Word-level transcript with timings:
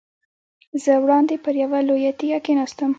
زه 0.83 0.93
وړاندې 1.03 1.35
پر 1.43 1.53
یوه 1.63 1.79
لویه 1.87 2.11
تیږه 2.19 2.39
کېناستم. 2.45 2.89